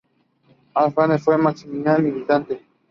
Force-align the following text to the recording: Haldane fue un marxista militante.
Haldane 0.73 1.19
fue 1.19 1.35
un 1.35 1.43
marxista 1.43 1.99
militante. 1.99 2.65